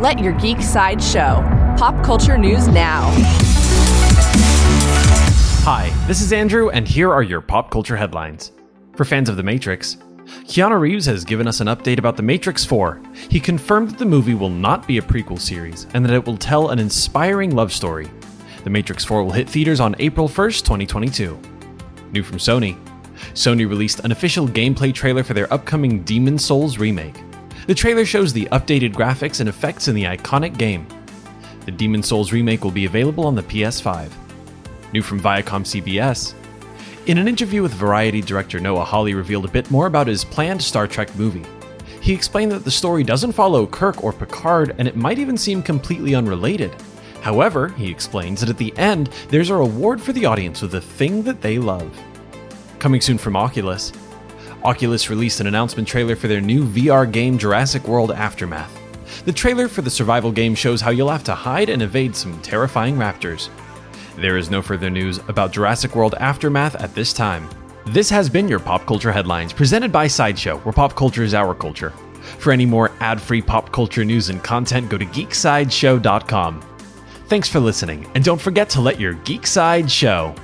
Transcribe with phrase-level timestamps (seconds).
[0.00, 1.44] Let your geek side show.
[1.76, 3.10] Pop culture news now.
[5.62, 8.52] Hi, this is Andrew, and here are your pop culture headlines.
[8.96, 9.98] For fans of The Matrix,
[10.46, 12.98] Keanu Reeves has given us an update about The Matrix 4.
[13.28, 16.38] He confirmed that the movie will not be a prequel series and that it will
[16.38, 18.10] tell an inspiring love story.
[18.64, 21.38] The Matrix 4 will hit theaters on April 1st, 2022.
[22.12, 22.78] New from Sony
[23.34, 27.16] Sony released an official gameplay trailer for their upcoming Demon's Souls remake.
[27.70, 30.88] The trailer shows the updated graphics and effects in the iconic game.
[31.66, 34.10] The Demon's Souls remake will be available on the PS5.
[34.92, 36.34] New from Viacom CBS.
[37.06, 40.60] In an interview with Variety director Noah Hawley revealed a bit more about his planned
[40.60, 41.46] Star Trek movie.
[42.00, 45.62] He explained that the story doesn't follow Kirk or Picard, and it might even seem
[45.62, 46.74] completely unrelated.
[47.20, 50.80] However, he explains that at the end, there's a reward for the audience with the
[50.80, 51.96] thing that they love.
[52.80, 53.92] Coming soon from Oculus.
[54.62, 58.76] Oculus released an announcement trailer for their new VR game Jurassic World Aftermath.
[59.24, 62.38] The trailer for the survival game shows how you'll have to hide and evade some
[62.42, 63.48] terrifying raptors.
[64.16, 67.48] There is no further news about Jurassic World Aftermath at this time.
[67.86, 71.54] This has been your Pop Culture Headlines, presented by Sideshow, where pop culture is our
[71.54, 71.90] culture.
[72.38, 76.62] For any more ad free pop culture news and content, go to geeksideshow.com.
[77.28, 80.34] Thanks for listening, and don't forget to let your geek side show.